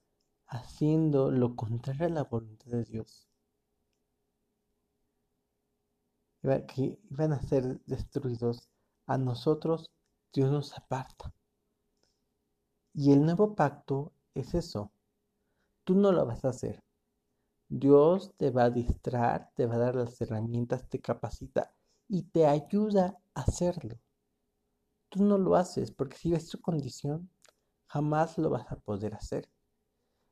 haciendo 0.50 1.32
lo 1.32 1.56
contrario 1.56 2.08
a 2.08 2.10
la 2.10 2.24
voluntad 2.24 2.72
de 2.72 2.84
Dios. 2.84 3.30
que 6.42 7.00
iban 7.10 7.34
a 7.34 7.42
ser 7.42 7.80
destruidos. 7.86 8.70
A 9.06 9.18
nosotros 9.18 9.92
Dios 10.34 10.52
nos 10.52 10.78
aparta. 10.78 11.34
Y 12.94 13.12
el 13.12 13.24
nuevo 13.24 13.56
pacto 13.56 14.14
es 14.34 14.54
eso. 14.54 14.92
Tú 15.84 15.96
no 15.96 16.12
lo 16.12 16.26
vas 16.26 16.46
a 16.46 16.50
hacer. 16.50 16.84
Dios 17.68 18.34
te 18.38 18.50
va 18.52 18.64
a 18.66 18.70
distraer, 18.70 19.48
te 19.56 19.66
va 19.66 19.76
a 19.76 19.80
dar 19.80 19.96
las 19.96 20.20
herramientas, 20.22 20.88
te 20.90 21.00
capacita 21.00 21.72
y 22.08 22.24
te 22.24 22.48
ayuda 22.48 23.18
a 23.36 23.42
hacerlo. 23.42 24.00
Tú 25.10 25.24
no 25.24 25.38
lo 25.38 25.56
haces 25.56 25.92
porque 25.92 26.18
si 26.18 26.32
ves 26.32 26.50
tu 26.50 26.60
condición, 26.62 27.30
jamás 27.88 28.38
lo 28.38 28.50
vas 28.50 28.72
a 28.72 28.76
poder 28.76 29.14
hacer. 29.14 29.50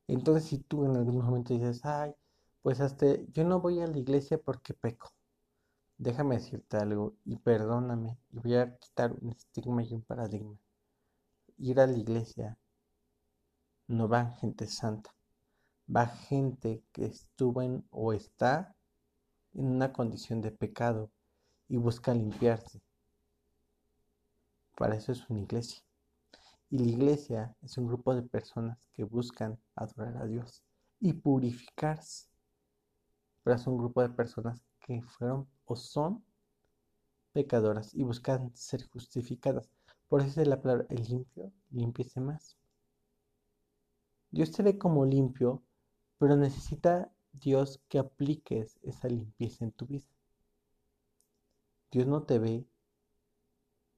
Entonces 0.07 0.45
si 0.45 0.59
tú 0.59 0.85
en 0.85 0.97
algún 0.97 1.23
momento 1.23 1.53
dices, 1.53 1.85
ay, 1.85 2.13
pues 2.61 2.81
hasta 2.81 3.05
yo 3.33 3.43
no 3.43 3.61
voy 3.61 3.79
a 3.81 3.87
la 3.87 3.97
iglesia 3.97 4.37
porque 4.37 4.73
peco. 4.73 5.11
Déjame 5.97 6.35
decirte 6.35 6.77
algo 6.77 7.15
y 7.25 7.37
perdóname 7.37 8.17
y 8.31 8.39
voy 8.39 8.55
a 8.55 8.77
quitar 8.77 9.13
un 9.13 9.31
estigma 9.31 9.83
y 9.83 9.93
un 9.93 10.01
paradigma. 10.03 10.57
Ir 11.57 11.79
a 11.79 11.87
la 11.87 11.97
iglesia 11.97 12.57
no 13.87 14.07
va 14.07 14.31
gente 14.39 14.67
santa 14.67 15.17
va 15.87 16.05
gente 16.05 16.83
que 16.91 17.05
estuvo 17.05 17.61
en 17.61 17.85
o 17.91 18.13
está 18.13 18.75
en 19.53 19.67
una 19.67 19.93
condición 19.93 20.41
de 20.41 20.51
pecado 20.51 21.09
y 21.69 21.77
busca 21.77 22.13
limpiarse. 22.13 22.82
Para 24.75 24.95
eso 24.95 25.12
es 25.12 25.29
una 25.29 25.41
iglesia. 25.41 25.87
Y 26.69 26.80
la 26.80 26.89
iglesia 26.89 27.56
es 27.62 27.77
un 27.77 27.88
grupo 27.88 28.13
de 28.15 28.23
personas 28.23 28.77
que 28.93 29.03
buscan 29.03 29.60
adorar 29.75 30.17
a 30.17 30.25
Dios 30.25 30.63
y 30.99 31.13
purificarse. 31.13 32.27
Pero 33.43 33.56
es 33.56 33.67
un 33.67 33.77
grupo 33.77 34.01
de 34.01 34.10
personas 34.10 34.62
que 34.82 35.01
fueron 35.01 35.47
o 35.65 35.75
son 35.75 36.23
pecadoras 37.32 37.93
y 37.93 38.03
buscan 38.03 38.56
ser 38.56 38.88
justificadas. 38.89 39.69
Por 40.10 40.21
eso 40.21 40.41
es 40.41 40.47
la 40.47 40.62
palabra 40.62 40.86
el 40.89 41.03
limpio, 41.03 41.51
limpiese 41.71 42.19
más. 42.19 42.58
Dios 44.32 44.51
te 44.51 44.63
ve 44.63 44.77
como 44.77 45.06
limpio 45.06 45.63
pero 46.17 46.36
necesita 46.36 47.12
Dios 47.32 47.80
que 47.88 47.99
apliques 47.99 48.80
esa 48.82 49.08
limpieza 49.08 49.65
en 49.65 49.71
tu 49.71 49.86
vida. 49.86 50.08
Dios 51.91 52.08
no 52.08 52.23
te 52.23 52.39
ve 52.39 52.65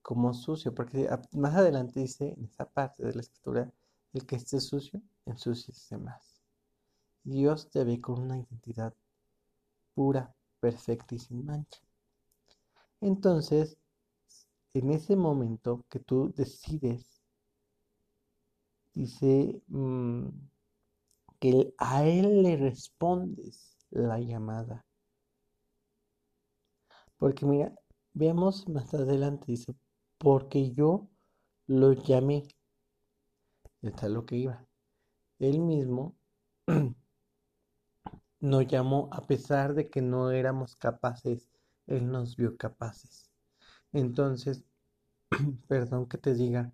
como 0.10 0.34
sucio, 0.34 0.74
porque 0.74 1.08
más 1.34 1.54
adelante 1.54 2.00
dice 2.00 2.34
en 2.36 2.45
esa 2.45 2.65
parte 2.67 3.06
de 3.06 3.13
la 3.13 3.22
escritura, 3.22 3.72
el 4.12 4.26
que 4.26 4.38
esté 4.38 4.60
sucio, 4.60 5.04
ensuciese 5.28 6.00
más. 6.00 6.41
Dios 7.24 7.69
te 7.69 7.84
ve 7.84 8.02
con 8.02 8.19
una 8.19 8.39
identidad 8.39 8.91
pura, 9.93 10.34
perfecta 10.60 11.13
y 11.13 11.19
sin 11.19 11.45
mancha. 11.45 11.80
Entonces, 13.02 13.78
en 14.74 14.89
ese 14.89 15.15
momento 15.15 15.86
que 15.89 16.00
tú 16.00 16.34
decides, 16.36 17.22
dice, 18.95 19.62
mm, 19.67 20.28
que 21.39 21.76
a 21.78 22.04
Él 22.04 22.41
le 22.41 22.58
respondes 22.58 23.78
la 23.91 24.17
llamada. 24.19 24.88
Porque 27.19 27.45
mira, 27.45 27.76
veamos 28.13 28.67
más 28.67 28.91
adelante, 28.95 29.45
dice, 29.52 29.76
porque 30.19 30.73
yo 30.73 31.10
lo 31.65 31.93
llamé. 31.93 32.43
Está 33.82 34.10
lo 34.10 34.25
que 34.25 34.36
iba. 34.36 34.65
Él 35.39 35.60
mismo 35.60 36.15
nos 38.41 38.67
llamó 38.67 39.10
a 39.12 39.25
pesar 39.25 39.73
de 39.73 39.89
que 39.89 40.01
no 40.01 40.32
éramos 40.32 40.75
capaces, 40.75 41.49
Él 41.88 42.12
nos 42.12 42.36
vio 42.36 42.58
capaces. 42.58 43.32
Entonces, 43.93 44.63
perdón 45.67 46.08
que 46.08 46.17
te 46.17 46.34
diga, 46.34 46.73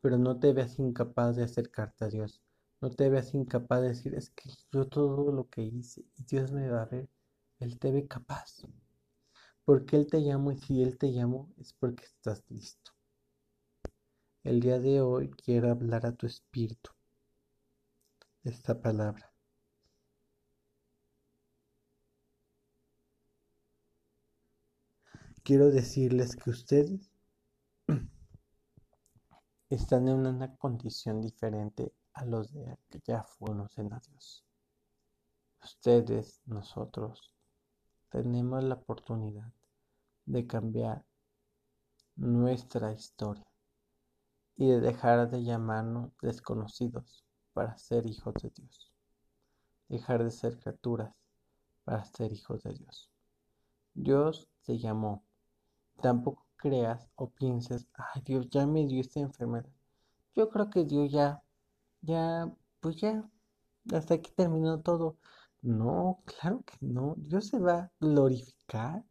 pero 0.00 0.16
no 0.16 0.38
te 0.38 0.52
veas 0.52 0.78
incapaz 0.78 1.36
de 1.36 1.44
acercarte 1.44 2.04
a 2.04 2.08
Dios. 2.08 2.40
No 2.80 2.90
te 2.90 3.08
veas 3.08 3.34
incapaz 3.34 3.82
de 3.82 3.88
decir, 3.88 4.14
es 4.14 4.30
que 4.30 4.50
yo 4.72 4.86
todo 4.86 5.32
lo 5.32 5.48
que 5.48 5.62
hice 5.62 6.04
y 6.16 6.24
Dios 6.24 6.52
me 6.52 6.68
va 6.68 6.82
a 6.82 6.86
ver, 6.86 7.08
Él 7.58 7.78
te 7.78 7.90
ve 7.90 8.06
capaz. 8.06 8.62
Porque 9.64 9.96
Él 9.96 10.06
te 10.06 10.22
llamó 10.22 10.52
y 10.52 10.58
si 10.58 10.82
Él 10.82 10.98
te 10.98 11.12
llamó 11.12 11.52
es 11.56 11.72
porque 11.72 12.04
estás 12.04 12.42
listo. 12.48 12.92
El 14.42 14.60
día 14.60 14.78
de 14.78 15.00
hoy 15.00 15.30
quiero 15.30 15.70
hablar 15.70 16.04
a 16.06 16.12
tu 16.12 16.26
espíritu 16.26 16.90
esta 18.44 18.78
palabra. 18.80 19.32
Quiero 25.42 25.70
decirles 25.70 26.36
que 26.36 26.50
ustedes 26.50 27.10
están 29.70 30.08
en 30.08 30.26
una 30.26 30.56
condición 30.56 31.20
diferente 31.20 31.92
a 32.14 32.24
los 32.24 32.52
de 32.52 32.78
que 32.88 33.00
ya 33.06 33.26
conocen 33.38 33.92
a 33.92 34.00
Dios. 34.00 34.44
Ustedes, 35.62 36.40
nosotros, 36.46 37.33
tenemos 38.14 38.62
la 38.62 38.76
oportunidad 38.76 39.52
de 40.24 40.46
cambiar 40.46 41.04
nuestra 42.14 42.92
historia 42.92 43.44
y 44.56 44.68
de 44.68 44.80
dejar 44.80 45.28
de 45.28 45.42
llamarnos 45.42 46.12
desconocidos 46.22 47.24
para 47.52 47.76
ser 47.76 48.06
hijos 48.06 48.34
de 48.40 48.50
Dios. 48.50 48.92
Dejar 49.88 50.22
de 50.22 50.30
ser 50.30 50.60
criaturas 50.60 51.12
para 51.84 52.04
ser 52.04 52.32
hijos 52.32 52.62
de 52.62 52.74
Dios. 52.74 53.10
Dios 53.94 54.48
te 54.64 54.78
llamó. 54.78 55.24
Tampoco 56.00 56.46
creas 56.56 57.10
o 57.16 57.30
pienses, 57.30 57.88
ay 57.94 58.22
Dios 58.24 58.48
ya 58.48 58.64
me 58.64 58.86
dio 58.86 59.00
esta 59.00 59.18
enfermedad. 59.18 59.72
Yo 60.36 60.50
creo 60.50 60.70
que 60.70 60.84
Dios 60.84 61.10
ya 61.10 61.42
ya, 62.02 62.48
pues 62.80 62.96
ya, 62.96 63.28
hasta 63.92 64.14
aquí 64.14 64.30
terminó 64.36 64.80
todo. 64.80 65.16
No, 65.64 66.22
claro 66.26 66.62
que 66.62 66.76
no. 66.82 67.14
Dios 67.16 67.48
se 67.48 67.58
va 67.58 67.78
a 67.78 67.92
glorificar. 67.98 69.02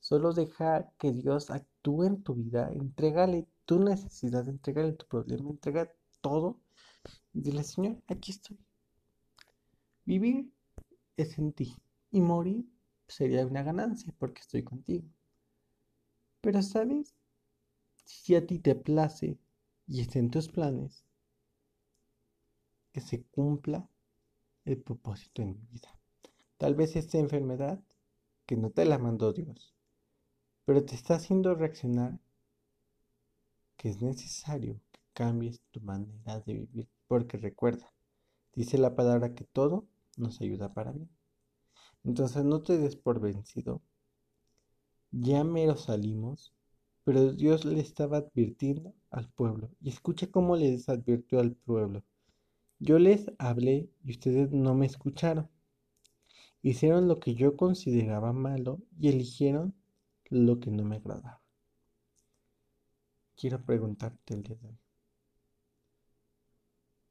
Solo 0.00 0.32
deja 0.32 0.90
que 0.98 1.12
Dios 1.12 1.50
actúe 1.50 2.02
en 2.04 2.22
tu 2.24 2.34
vida. 2.34 2.68
Entrégale 2.72 3.46
tu 3.64 3.78
necesidad, 3.78 4.48
entrégale 4.48 4.92
tu 4.94 5.06
problema, 5.06 5.50
entrega 5.50 5.88
todo. 6.20 6.58
Y 7.32 7.42
dile, 7.42 7.62
Señor, 7.62 8.02
aquí 8.08 8.32
estoy. 8.32 8.58
Vivir 10.04 10.52
es 11.16 11.38
en 11.38 11.52
ti. 11.52 11.76
Y 12.10 12.20
morir 12.20 12.68
sería 13.06 13.46
una 13.46 13.62
ganancia 13.62 14.12
porque 14.18 14.40
estoy 14.40 14.64
contigo. 14.64 15.06
Pero, 16.40 16.60
¿sabes? 16.62 17.14
Si 18.04 18.34
a 18.34 18.44
ti 18.44 18.58
te 18.58 18.74
place 18.74 19.38
y 19.86 20.00
está 20.00 20.18
en 20.18 20.30
tus 20.30 20.48
planes, 20.48 21.04
que 22.92 23.00
se 23.00 23.22
cumpla 23.22 23.88
el 24.64 24.82
propósito 24.82 25.42
en 25.42 25.50
mi 25.50 25.66
vida. 25.66 25.99
Tal 26.60 26.74
vez 26.74 26.94
esta 26.94 27.16
enfermedad, 27.16 27.82
que 28.44 28.54
no 28.54 28.68
te 28.68 28.84
la 28.84 28.98
mandó 28.98 29.32
Dios, 29.32 29.74
pero 30.66 30.84
te 30.84 30.94
está 30.94 31.14
haciendo 31.14 31.54
reaccionar 31.54 32.20
que 33.78 33.88
es 33.88 34.02
necesario 34.02 34.78
que 34.92 35.00
cambies 35.14 35.62
tu 35.70 35.80
manera 35.80 36.40
de 36.40 36.52
vivir, 36.52 36.86
porque 37.08 37.38
recuerda, 37.38 37.90
dice 38.52 38.76
la 38.76 38.94
palabra 38.94 39.34
que 39.34 39.44
todo 39.44 39.86
nos 40.18 40.42
ayuda 40.42 40.74
para 40.74 40.92
bien. 40.92 41.08
Entonces 42.04 42.44
no 42.44 42.60
te 42.60 42.76
des 42.76 42.94
por 42.94 43.20
vencido. 43.20 43.80
Ya 45.12 45.44
mero 45.44 45.78
salimos, 45.78 46.52
pero 47.04 47.32
Dios 47.32 47.64
le 47.64 47.80
estaba 47.80 48.18
advirtiendo 48.18 48.92
al 49.08 49.30
pueblo. 49.30 49.70
Y 49.80 49.88
escucha 49.88 50.30
cómo 50.30 50.56
les 50.56 50.90
advirtió 50.90 51.40
al 51.40 51.52
pueblo. 51.52 52.04
Yo 52.78 52.98
les 52.98 53.32
hablé 53.38 53.88
y 54.04 54.10
ustedes 54.10 54.52
no 54.52 54.74
me 54.74 54.84
escucharon. 54.84 55.48
Hicieron 56.62 57.08
lo 57.08 57.20
que 57.20 57.34
yo 57.34 57.56
consideraba 57.56 58.32
malo 58.32 58.80
y 58.98 59.08
eligieron 59.08 59.74
lo 60.28 60.60
que 60.60 60.70
no 60.70 60.84
me 60.84 60.96
agradaba. 60.96 61.40
Quiero 63.34 63.64
preguntarte 63.64 64.34
el 64.34 64.42
día 64.42 64.56
de 64.56 64.68
hoy. 64.68 64.78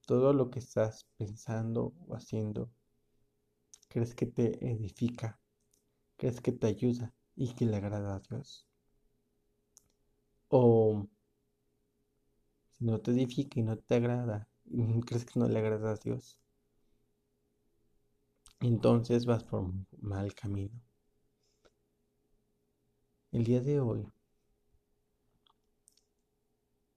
Todo 0.06 0.34
lo 0.34 0.52
que 0.52 0.60
estás 0.60 1.08
pensando 1.18 1.94
o 2.08 2.16
haciendo, 2.16 2.70
¿crees 3.88 4.14
que 4.14 4.28
te 4.28 4.72
edifica? 4.72 5.40
¿Crees 6.18 6.42
que 6.42 6.52
te 6.52 6.68
ayuda 6.68 7.14
y 7.36 7.54
que 7.56 7.66
le 7.66 7.78
agrada 7.78 8.16
a 8.16 8.20
Dios? 8.20 8.68
O 10.50 11.08
si 12.72 12.86
no 12.86 13.00
te 13.00 13.12
edifica 13.12 13.60
y 13.60 13.64
no 13.64 13.78
te 13.78 13.96
agrada, 13.96 14.48
crees 15.06 15.26
que 15.26 15.40
no 15.40 15.48
le 15.48 15.60
agrada 15.60 15.92
a 15.92 15.96
Dios, 15.96 16.40
entonces 18.60 19.26
vas 19.26 19.44
por 19.44 19.62
un 19.62 19.88
mal 20.02 20.34
camino. 20.34 20.80
El 23.32 23.44
día 23.44 23.62
de 23.62 23.80
hoy, 23.80 24.08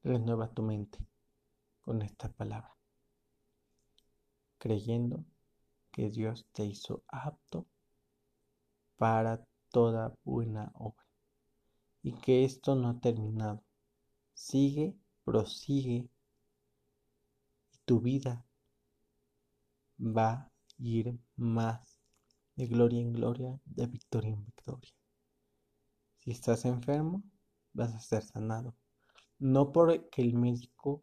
renueva 0.03 0.49
tu 0.49 0.63
mente 0.63 0.99
con 1.81 2.03
esta 2.03 2.29
palabra, 2.33 2.75
creyendo 4.59 5.25
que 5.91 6.11
Dios 6.11 6.47
te 6.53 6.65
hizo 6.65 7.05
apto 7.07 7.67
para 8.97 9.45
toda 9.71 10.15
buena 10.25 10.73
obra 10.75 11.05
y 12.03 12.13
que 12.13 12.45
esto 12.45 12.75
no 12.75 12.89
ha 12.89 13.01
terminado. 13.01 13.63
Sigue, 14.35 14.97
prosigue 15.25 16.09
y 17.73 17.79
tu 17.85 18.01
vida 18.01 18.45
va 19.99 20.52
ir 20.83 21.19
más 21.37 21.99
de 22.57 22.67
gloria 22.67 23.01
en 23.01 23.13
gloria, 23.13 23.61
de 23.65 23.87
victoria 23.87 24.33
en 24.33 24.45
victoria. 24.45 24.93
Si 26.21 26.33
estás 26.33 26.65
enfermo, 26.65 27.23
vas 27.73 27.95
a 27.95 28.01
ser 28.01 28.23
sanado. 28.23 28.75
No 29.39 29.73
porque 29.73 30.23
el 30.23 30.35
médico 30.35 31.03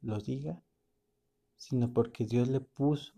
lo 0.00 0.18
diga, 0.18 0.62
sino 1.56 1.92
porque 1.92 2.24
Dios 2.24 2.48
le 2.48 2.60
puso 2.60 3.12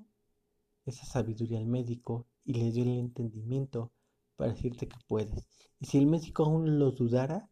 esa 0.84 1.06
sabiduría 1.06 1.58
al 1.58 1.66
médico 1.66 2.26
y 2.44 2.54
le 2.54 2.72
dio 2.72 2.82
el 2.82 2.98
entendimiento 2.98 3.92
para 4.36 4.52
decirte 4.52 4.88
que 4.88 4.98
puedes. 5.06 5.46
Y 5.78 5.86
si 5.86 5.98
el 5.98 6.06
médico 6.06 6.44
aún 6.44 6.78
lo 6.78 6.90
dudara, 6.90 7.48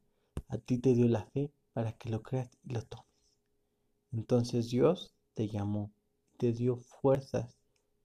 a 0.49 0.59
ti 0.59 0.79
te 0.79 0.95
dio 0.95 1.07
la 1.09 1.25
fe 1.27 1.53
para 1.73 1.93
que 1.93 2.11
lo 2.11 2.23
creas 2.23 2.51
y 2.65 2.73
lo 2.73 2.83
tomes. 2.83 3.07
Entonces 4.13 4.71
Dios 4.71 5.15
te 5.35 5.49
llamó, 5.49 5.93
te 6.37 6.53
dio 6.53 6.77
fuerzas, 6.77 7.60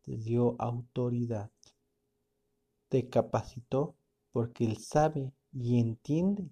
te 0.05 0.17
dio 0.17 0.55
autoridad, 0.59 1.51
te 2.89 3.09
capacitó 3.09 3.95
porque 4.31 4.65
Él 4.65 4.77
sabe 4.77 5.33
y 5.51 5.79
entiende 5.79 6.49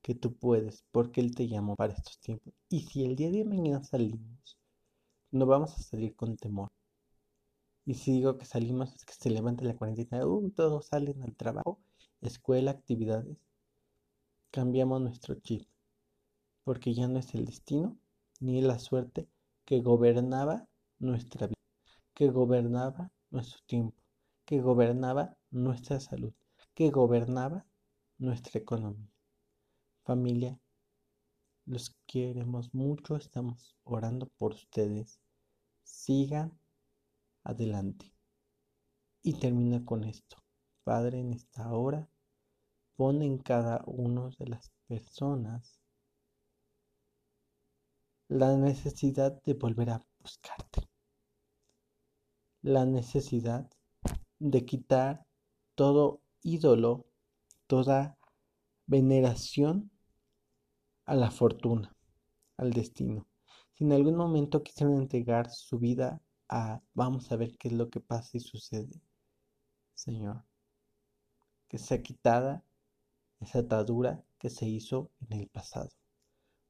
que 0.00 0.14
tú 0.14 0.34
puedes, 0.34 0.84
porque 0.90 1.20
Él 1.20 1.34
te 1.34 1.48
llamó 1.48 1.76
para 1.76 1.92
estos 1.92 2.18
tiempos. 2.18 2.54
Y 2.68 2.80
si 2.82 3.04
el 3.04 3.14
día 3.16 3.30
de 3.30 3.44
mañana 3.44 3.84
salimos, 3.84 4.58
no 5.30 5.46
vamos 5.46 5.74
a 5.74 5.82
salir 5.82 6.14
con 6.16 6.36
temor. 6.36 6.70
Y 7.84 7.94
si 7.94 8.12
digo 8.12 8.38
que 8.38 8.44
salimos, 8.46 8.94
es 8.94 9.04
que 9.04 9.14
se 9.14 9.30
levanta 9.30 9.64
la 9.64 9.76
cuarentena, 9.76 10.24
uh, 10.26 10.50
todos 10.50 10.86
salen 10.86 11.22
al 11.22 11.34
trabajo, 11.34 11.80
escuela, 12.20 12.70
actividades. 12.70 13.36
Cambiamos 14.50 15.00
nuestro 15.00 15.34
chip, 15.34 15.66
porque 16.64 16.94
ya 16.94 17.08
no 17.08 17.18
es 17.18 17.34
el 17.34 17.44
destino 17.44 17.98
ni 18.40 18.60
la 18.60 18.78
suerte 18.78 19.28
que 19.64 19.80
gobernaba 19.80 20.68
nuestra 20.98 21.46
vida, 21.46 21.61
que 22.14 22.28
gobernaba 22.28 23.10
nuestro 23.30 23.60
tiempo, 23.66 24.00
que 24.44 24.60
gobernaba 24.60 25.36
nuestra 25.50 26.00
salud, 26.00 26.32
que 26.74 26.90
gobernaba 26.90 27.66
nuestra 28.18 28.60
economía. 28.60 29.10
Familia, 30.04 30.58
los 31.64 31.96
queremos 32.06 32.74
mucho, 32.74 33.16
estamos 33.16 33.76
orando 33.84 34.26
por 34.36 34.52
ustedes. 34.52 35.20
Sigan 35.84 36.58
adelante. 37.44 38.12
Y 39.22 39.34
termina 39.34 39.84
con 39.84 40.04
esto. 40.04 40.36
Padre, 40.84 41.20
en 41.20 41.32
esta 41.32 41.72
hora, 41.72 42.08
pon 42.96 43.22
en 43.22 43.38
cada 43.38 43.82
una 43.86 44.28
de 44.38 44.48
las 44.48 44.72
personas 44.88 45.80
la 48.28 48.56
necesidad 48.56 49.40
de 49.42 49.54
volver 49.54 49.90
a 49.90 50.02
buscarte. 50.20 50.91
La 52.62 52.86
necesidad 52.86 53.68
de 54.38 54.64
quitar 54.64 55.26
todo 55.74 56.22
ídolo, 56.42 57.06
toda 57.66 58.18
veneración 58.86 59.90
a 61.04 61.14
la 61.14 61.30
fortuna, 61.30 61.94
al 62.56 62.72
destino. 62.72 63.28
Si 63.72 63.84
en 63.84 63.92
algún 63.92 64.16
momento 64.16 64.62
quisieron 64.62 64.96
entregar 64.96 65.50
su 65.50 65.78
vida 65.78 66.22
vamos 66.94 67.30
a 67.32 67.36
ver 67.36 67.56
qué 67.58 67.68
es 67.68 67.74
lo 67.74 67.88
que 67.88 68.00
pasa 68.00 68.36
y 68.36 68.40
sucede, 68.40 69.00
Señor. 69.94 70.44
Que 71.68 71.78
sea 71.78 72.02
quitada 72.02 72.64
esa 73.40 73.60
atadura 73.60 74.22
que 74.38 74.50
se 74.50 74.66
hizo 74.66 75.10
en 75.20 75.40
el 75.40 75.48
pasado. 75.48 75.90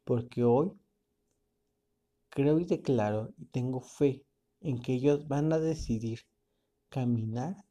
Porque 0.04 0.44
hoy 0.44 0.72
creo 2.28 2.58
y 2.60 2.64
declaro 2.64 3.32
y 3.36 3.46
tengo 3.46 3.80
fe 3.80 4.24
en 4.62 4.80
que 4.80 4.94
ellos 4.94 5.26
van 5.28 5.52
a 5.52 5.58
decidir 5.58 6.20
caminar 6.88 7.64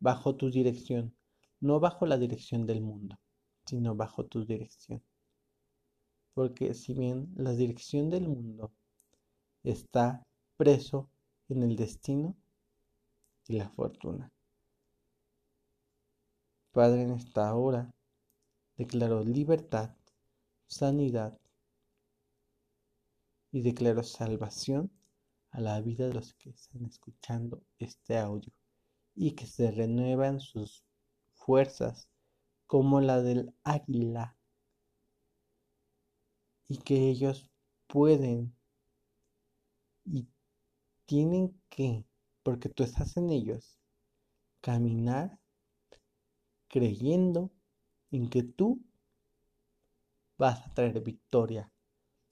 bajo 0.00 0.36
tu 0.36 0.50
dirección, 0.50 1.14
no 1.60 1.80
bajo 1.80 2.06
la 2.06 2.18
dirección 2.18 2.66
del 2.66 2.80
mundo, 2.80 3.18
sino 3.66 3.94
bajo 3.94 4.24
tu 4.24 4.44
dirección. 4.44 5.02
Porque 6.34 6.74
si 6.74 6.94
bien 6.94 7.32
la 7.36 7.52
dirección 7.52 8.10
del 8.10 8.28
mundo 8.28 8.72
está 9.64 10.22
preso 10.56 11.08
en 11.48 11.62
el 11.62 11.76
destino 11.76 12.36
y 13.46 13.56
la 13.56 13.68
fortuna. 13.70 14.30
Padre, 16.72 17.02
en 17.02 17.12
esta 17.12 17.54
hora 17.54 17.90
declaro 18.76 19.24
libertad, 19.24 19.96
sanidad 20.66 21.36
y 23.50 23.62
declaro 23.62 24.02
salvación 24.02 24.90
a 25.50 25.60
la 25.60 25.80
vida 25.80 26.08
de 26.08 26.14
los 26.14 26.34
que 26.34 26.50
están 26.50 26.84
escuchando 26.84 27.62
este 27.78 28.18
audio 28.18 28.52
y 29.14 29.32
que 29.32 29.46
se 29.46 29.70
renuevan 29.70 30.40
sus 30.40 30.84
fuerzas 31.34 32.08
como 32.66 33.00
la 33.00 33.22
del 33.22 33.54
águila 33.64 34.36
y 36.68 36.78
que 36.78 37.08
ellos 37.08 37.50
pueden 37.86 38.54
y 40.04 40.26
tienen 41.06 41.58
que, 41.70 42.04
porque 42.42 42.68
tú 42.68 42.84
estás 42.84 43.16
en 43.16 43.30
ellos, 43.30 43.78
caminar 44.60 45.38
creyendo 46.68 47.50
en 48.10 48.28
que 48.28 48.42
tú 48.42 48.80
vas 50.36 50.64
a 50.66 50.74
traer 50.74 51.00
victoria 51.00 51.72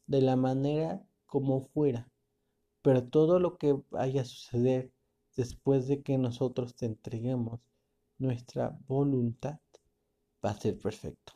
de 0.07 0.21
la 0.21 0.37
manera 0.37 1.03
como 1.27 1.67
fuera. 1.69 2.09
Pero 2.87 3.03
todo 3.03 3.41
lo 3.41 3.59
que 3.59 3.77
vaya 3.91 4.23
a 4.23 4.25
suceder 4.25 4.93
después 5.35 5.89
de 5.89 6.05
que 6.05 6.19
nosotros 6.19 6.77
te 6.77 6.87
entreguemos 6.87 7.59
nuestra 8.17 8.79
voluntad 8.87 9.59
va 10.45 10.51
a 10.51 10.61
ser 10.61 10.79
perfecto. 10.79 11.33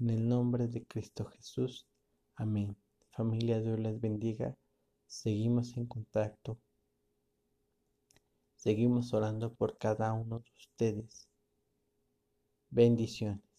En 0.00 0.10
el 0.10 0.28
nombre 0.28 0.66
de 0.66 0.84
Cristo 0.84 1.24
Jesús. 1.26 1.86
Amén. 2.34 2.76
Familia, 3.12 3.60
Dios 3.60 3.78
les 3.78 4.00
bendiga. 4.00 4.56
Seguimos 5.06 5.76
en 5.76 5.86
contacto. 5.86 6.58
Seguimos 8.56 9.14
orando 9.14 9.54
por 9.54 9.78
cada 9.78 10.12
uno 10.14 10.40
de 10.40 10.50
ustedes. 10.58 11.28
Bendiciones. 12.70 13.51